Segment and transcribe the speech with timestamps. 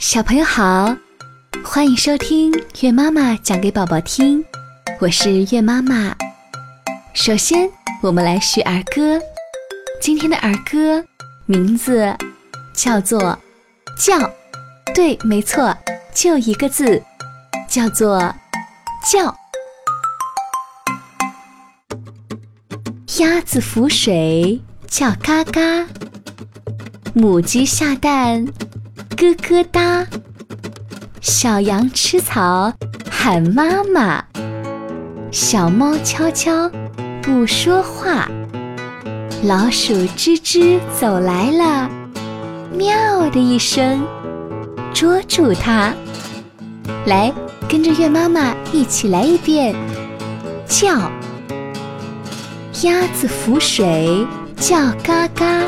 [0.00, 0.96] 小朋友好，
[1.62, 2.50] 欢迎收听
[2.80, 4.42] 月妈妈讲给宝宝听，
[4.98, 6.16] 我是月妈妈。
[7.12, 9.20] 首先，我们来学儿歌。
[10.00, 11.04] 今天的儿歌
[11.44, 12.16] 名字
[12.72, 13.38] 叫做
[14.00, 14.18] “叫”，
[14.94, 15.76] 对，没错，
[16.14, 17.02] 就一个字，
[17.68, 18.34] 叫做
[19.06, 19.36] “叫”。
[23.20, 25.60] 鸭子浮水叫嘎嘎，
[27.12, 28.46] 母鸡下蛋。
[29.20, 30.06] 咯咯哒，
[31.20, 32.72] 小羊吃草
[33.10, 34.24] 喊妈妈，
[35.30, 36.70] 小猫悄悄
[37.20, 38.26] 不说话，
[39.44, 41.90] 老鼠吱吱走来了，
[42.72, 44.02] 喵的一声
[44.94, 45.92] 捉住它。
[47.04, 47.30] 来，
[47.68, 49.74] 跟着月妈妈一起来一遍，
[50.66, 51.12] 叫。
[52.84, 55.60] 鸭子浮水叫嘎嘎。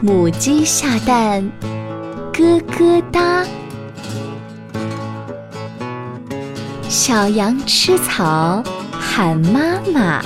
[0.00, 1.50] 母鸡下蛋，
[2.32, 3.44] 咯咯哒；
[6.88, 10.22] 小羊吃草喊妈妈，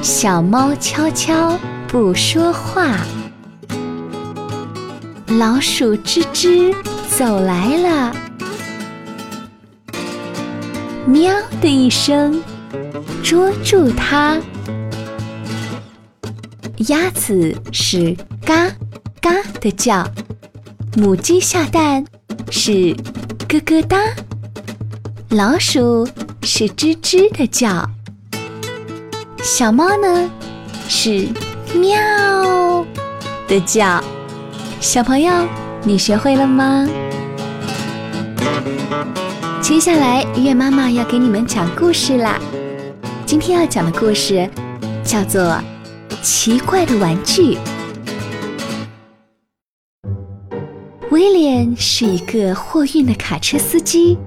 [0.00, 2.98] 小猫悄悄不说话，
[5.26, 6.72] 老鼠吱吱
[7.08, 8.14] 走来了，
[11.04, 12.40] 喵的一声
[13.24, 14.38] 捉住它。
[16.86, 18.70] 鸭子是嘎
[19.20, 20.06] 嘎的叫，
[20.96, 22.04] 母鸡下蛋
[22.52, 22.94] 是
[23.48, 23.98] 咯咯哒，
[25.30, 26.06] 老鼠
[26.42, 27.84] 是吱吱的叫，
[29.42, 30.30] 小猫呢
[30.88, 31.26] 是
[31.74, 32.86] 喵
[33.48, 34.00] 的叫。
[34.80, 35.32] 小朋友，
[35.82, 36.88] 你学会了吗？
[39.60, 42.38] 接下来，月妈妈要给你们讲故事啦。
[43.26, 44.48] 今天要讲的故事
[45.02, 45.60] 叫做。
[46.22, 47.56] 奇怪的玩具。
[51.10, 54.18] 威廉是一个货运的卡车司机。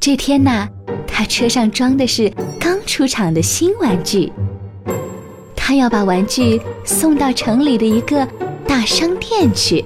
[0.00, 0.68] 这天呐，
[1.06, 4.32] 他车上装的是刚出厂的新玩具。
[5.56, 8.26] 他要把玩具送到城里的一个
[8.66, 9.84] 大商店去。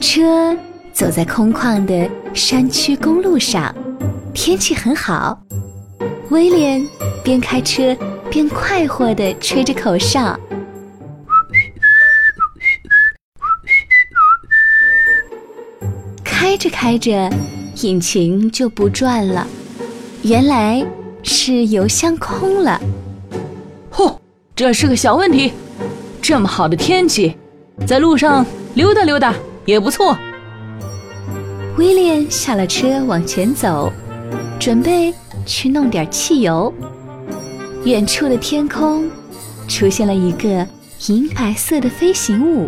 [0.00, 0.56] 车
[0.92, 3.74] 走在空旷的山区公路上，
[4.32, 5.38] 天气很好。
[6.30, 6.86] 威廉
[7.22, 7.96] 边开车。
[8.34, 10.36] 边快活地吹着口哨，
[16.24, 17.30] 开着开着，
[17.82, 19.46] 引擎就不转了。
[20.22, 20.84] 原来
[21.22, 22.80] 是油箱空了。
[23.92, 24.18] 嚯，
[24.56, 25.52] 这是个小问题。
[26.20, 27.36] 这么好的天气，
[27.86, 28.44] 在路上
[28.74, 29.32] 溜达溜达
[29.64, 30.18] 也不错。
[31.78, 33.92] 威廉下了车，往前走，
[34.58, 35.14] 准备
[35.46, 36.74] 去弄点汽油。
[37.84, 39.10] 远处的天空
[39.68, 40.66] 出现了一个
[41.08, 42.66] 银白色的飞行物，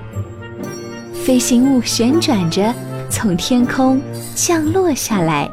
[1.15, 2.75] 飞行物旋转着
[3.09, 3.99] 从天空
[4.35, 5.51] 降落下来，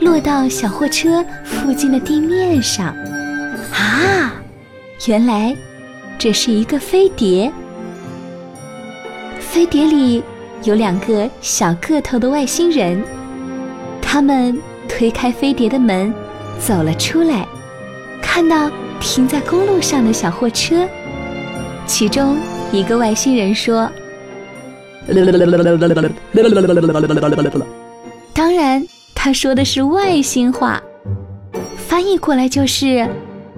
[0.00, 2.88] 落到小货车附近的地面上。
[3.72, 4.34] 啊，
[5.06, 5.56] 原来
[6.18, 7.52] 这是一个飞碟，
[9.38, 10.20] 飞碟里
[10.64, 13.00] 有两个小个头的外星人，
[14.02, 14.58] 他们
[14.88, 16.12] 推开飞碟的门，
[16.58, 17.46] 走了出来。
[18.20, 18.70] 看到
[19.00, 20.86] 停在公路上的小货车，
[21.86, 22.36] 其中
[22.70, 23.90] 一个外星人说
[28.34, 30.82] ：“当然，他说的是外星话，
[31.76, 33.08] 翻译过来就是：‘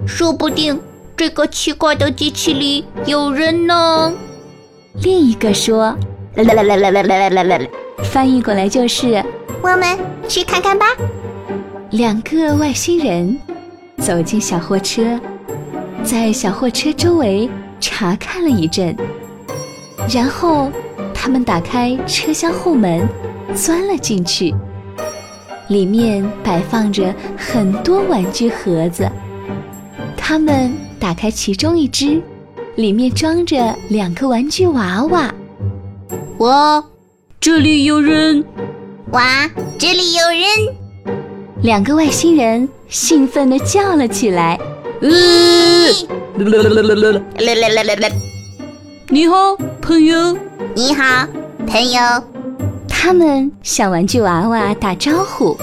[0.07, 0.79] 说不定
[1.15, 4.11] 这个奇怪的机器里有人呢。’
[5.03, 5.95] 另一个说
[8.03, 9.23] ：‘翻译过来就是
[9.61, 9.97] ：‘我们
[10.27, 10.85] 去看看吧。’
[11.91, 13.37] 两个外星人。”
[14.01, 15.19] 走进小货车，
[16.03, 17.47] 在小货车周围
[17.79, 18.95] 查看了一阵，
[20.11, 20.71] 然后
[21.13, 23.07] 他们打开车厢后门，
[23.53, 24.53] 钻了进去。
[25.67, 29.09] 里面摆放着很多玩具盒子。
[30.17, 32.19] 他们打开其中一只，
[32.75, 35.33] 里面装着两个玩具娃娃。
[36.39, 36.83] 哇，
[37.39, 38.43] 这里有人！
[39.11, 39.47] 哇，
[39.77, 40.80] 这里有人！
[41.61, 44.59] 两个外星人兴奋地叫了起来
[49.09, 50.35] ：“你好，朋友！
[50.73, 51.27] 你好，
[51.67, 52.01] 朋友！”
[52.89, 55.55] 他们向玩具娃娃打招呼，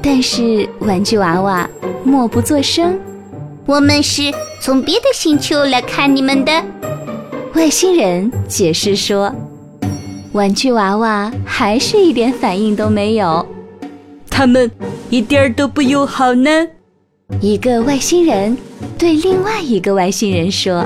[0.00, 1.68] 但是玩具娃娃
[2.04, 2.96] 默不作声。
[3.66, 6.52] 我们是从别的星球来看你们的。
[7.54, 9.34] 外星人解释说
[10.30, 13.44] ：“玩具娃娃还是一点反应都没有。”
[14.30, 14.70] 他们。
[15.14, 16.50] 一点儿都不友好呢。
[17.40, 18.58] 一个外星人
[18.98, 20.84] 对另外一个外星人说：“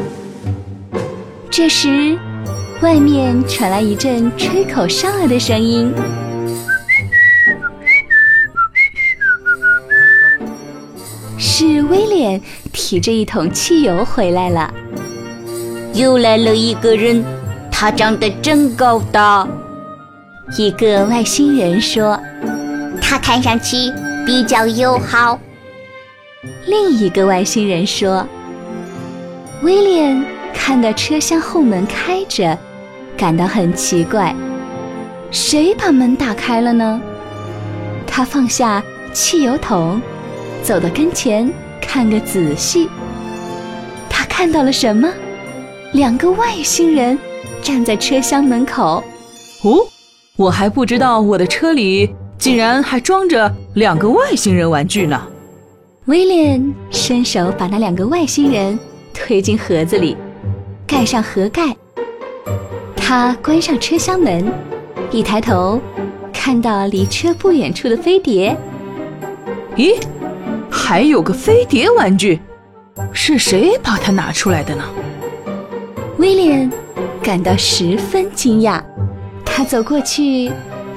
[1.49, 2.15] 这时，
[2.83, 5.91] 外面传来一阵吹口哨的声音。
[11.39, 12.39] 是威廉
[12.71, 14.71] 提着一桶汽油回来了。
[15.95, 17.25] 又来了一个人，
[17.71, 19.49] 他长得真高大。
[20.59, 22.21] 一个外星人说
[23.01, 23.91] ：“他看上去
[24.29, 25.41] 比较友好。”
[26.67, 28.29] 另一个外星人说
[29.65, 30.23] ：“威廉
[30.53, 32.57] 看到车厢后门开着，
[33.17, 34.37] 感到很奇怪，
[35.31, 37.01] 谁把门打开了呢？”
[38.07, 38.85] 他放下
[39.15, 39.99] 汽油桶。
[40.61, 42.91] 走到跟前，看个仔细。
[44.11, 45.09] 他看到了什么？
[45.93, 47.19] 两个外星人
[47.63, 49.03] 站在车厢门口。
[49.65, 49.87] 哦，
[50.37, 55.21] 我还不知道我的车里竟然还装着两个外星人玩具呢。
[56.07, 58.79] 威廉伸手把那两个外星人
[59.13, 60.17] 推进盒子里，
[60.87, 61.77] 盖上盒盖。
[62.97, 64.51] 他关上车厢门，
[65.11, 65.81] 一抬头，
[66.33, 68.57] 看到离车不远处的飞碟。
[69.77, 69.97] 咦？
[70.71, 72.41] 还有个飞碟玩具，
[73.13, 74.85] 是谁把它拿出来的呢？
[76.19, 76.71] 威廉
[77.23, 78.83] 感到十分惊讶，
[79.45, 80.51] 他走过去，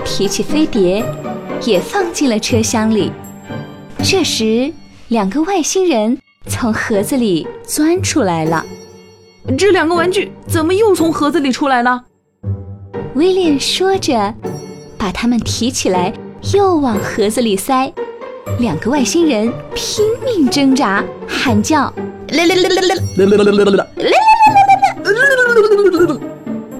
[0.05, 1.03] 提起飞碟，
[1.65, 3.11] 也放进了车厢里。
[4.03, 4.71] 这时，
[5.09, 6.17] 两个外星人
[6.47, 8.65] 从盒子里钻出来了。
[9.57, 12.03] 这两个玩具怎么又从盒子里出来了？
[13.15, 14.33] 威廉说着，
[14.97, 16.13] 把它们提起来，
[16.53, 17.91] 又往盒子里塞。
[18.59, 21.93] 两个外星人拼命挣扎，喊叫：“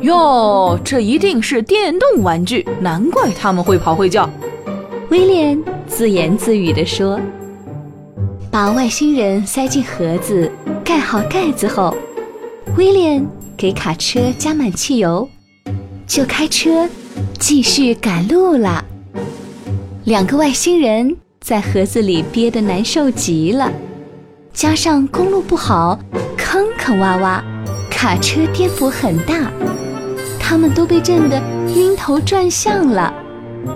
[0.01, 4.29] 哟，这一定是电动玩具，难怪他们会跑会叫。”
[5.11, 7.19] 威廉自言自语地说
[8.49, 10.49] ：“把外星人塞进盒子，
[10.85, 11.93] 盖好盖子后，
[12.77, 13.27] 威廉
[13.57, 15.27] 给卡车加满汽油，
[16.07, 16.87] 就开车
[17.37, 18.85] 继续赶路了。”
[20.05, 21.17] 两个外星人。
[21.41, 23.69] 在盒子里憋得难受极了，
[24.53, 25.99] 加上公路不好，
[26.37, 27.41] 坑坑洼洼，
[27.89, 29.51] 卡车颠簸很大，
[30.39, 31.41] 他们都被震得
[31.75, 33.11] 晕头转向了。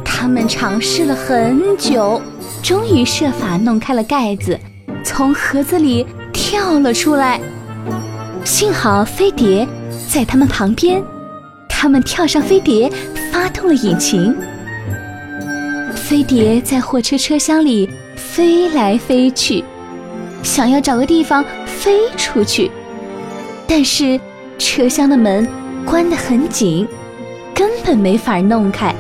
[0.04, 2.22] 他们尝试了很久，
[2.64, 4.60] 终于设法弄开了盖子，
[5.04, 7.40] 从盒子里跳了出来。
[8.44, 9.68] 幸好飞碟
[10.08, 11.02] 在他们旁边，
[11.68, 12.92] 他们跳上飞碟，
[13.32, 14.36] 发动了引擎。
[15.96, 19.64] 飞碟在货车车厢里飞来飞去，
[20.44, 22.70] 想要找个地方飞出去，
[23.68, 24.20] 但是
[24.58, 25.48] 车厢的门
[25.84, 26.88] 关得很紧，
[27.54, 28.94] 根本没法弄开。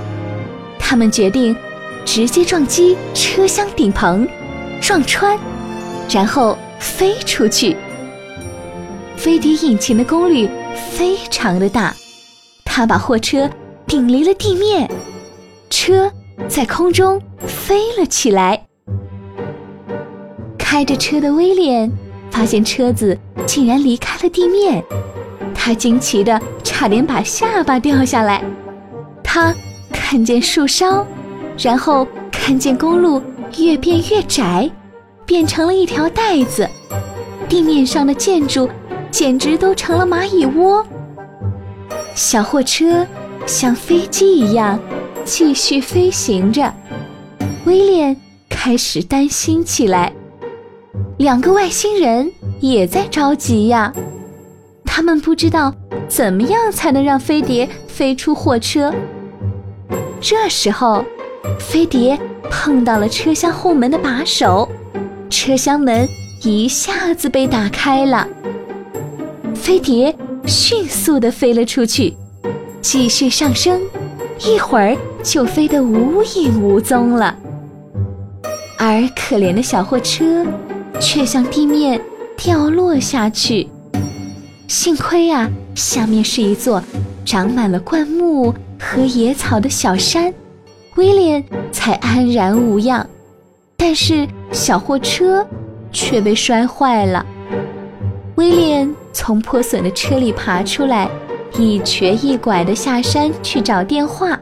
[0.87, 1.57] 他们决定
[2.05, 4.27] 直接撞击车厢顶棚，
[4.79, 5.35] 撞穿，
[6.11, 7.75] 然后飞出去。
[9.17, 10.47] 飞碟引擎的功率
[10.95, 11.91] 非常的大，
[12.63, 13.49] 它把货车
[13.87, 14.87] 顶离了地面，
[15.71, 16.11] 车。
[16.49, 18.61] 在空中飞了起来。
[20.57, 21.89] 开着车的威廉
[22.29, 24.83] 发现车子竟然离开了地面，
[25.55, 28.43] 他惊奇的差点把下巴掉下来。
[29.23, 29.55] 他
[30.07, 31.03] 看见树梢，
[31.57, 33.19] 然后看见公路
[33.57, 34.69] 越变越窄，
[35.25, 36.69] 变成了一条带子，
[37.49, 38.69] 地面上的建筑
[39.09, 40.85] 简直都成了蚂蚁窝。
[42.13, 43.03] 小货车
[43.47, 44.79] 像飞机一样。
[45.23, 46.71] 继续飞行着，
[47.65, 48.15] 威廉
[48.47, 50.13] 开始担心起来。
[51.17, 53.91] 两个外星人也在着急呀，
[54.85, 55.73] 他们不知道
[56.07, 58.93] 怎么样才能让飞碟飞出货车。
[60.21, 61.03] 这时候，
[61.59, 64.69] 飞碟碰到了车厢后门的把手，
[65.29, 66.07] 车厢门
[66.41, 68.27] 一下子被打开了。
[69.53, 70.15] 飞碟
[70.45, 72.15] 迅速地飞了出去，
[72.81, 73.81] 继续上升，
[74.39, 74.97] 一会儿。
[75.25, 77.35] 就飞得无影无踪了，
[78.77, 80.45] 而可怜的小货车
[80.99, 81.99] 却向地面
[82.37, 83.67] 掉落下去。
[84.67, 86.79] 幸亏啊，下面是一座
[87.25, 90.33] 长满了灌木和野草的小山，
[90.95, 93.07] 威廉才安然无恙。
[93.77, 95.45] 但是小货车
[95.91, 97.25] 却被摔坏了。
[98.35, 101.09] 威廉从破损的车里爬出来，
[101.57, 104.39] 一瘸一拐地下山去找电话。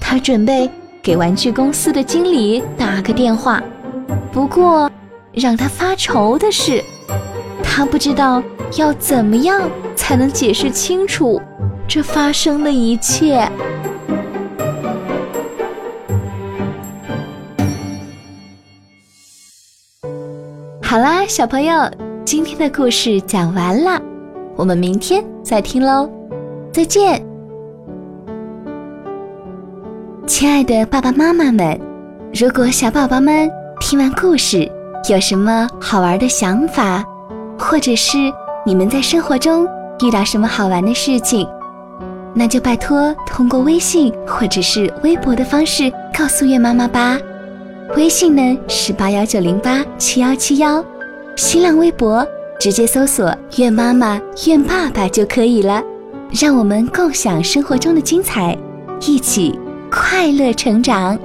[0.00, 0.68] 他准备
[1.02, 3.62] 给玩具公司的经理打个电话，
[4.32, 4.90] 不过
[5.32, 6.82] 让他发愁的是，
[7.62, 8.42] 他不知道
[8.76, 11.40] 要怎么样才能解释清楚
[11.92, 13.40] 这发生的一切。
[20.80, 21.90] 好啦，小朋友，
[22.24, 24.00] 今天的故事讲完了。
[24.54, 26.08] 我们明天再听喽，
[26.72, 27.20] 再见，
[30.28, 31.76] 亲爱的爸爸妈妈们。
[32.32, 34.70] 如果小宝宝们听完故事
[35.08, 37.04] 有什么好玩的想法，
[37.58, 38.16] 或者是
[38.64, 39.66] 你们在生活中
[40.04, 41.44] 遇到什么好玩的事情，
[42.34, 47.18] 那就拜托通过微信或者是微博的方式告诉月妈妈吧。
[47.96, 50.84] 微信呢是八幺九零八七幺七幺，
[51.36, 52.26] 新浪微博
[52.58, 55.82] 直接搜索“愿妈妈愿爸爸”就可以了。
[56.40, 58.56] 让我们共享生活中的精彩，
[59.00, 59.58] 一起
[59.90, 61.18] 快乐成长。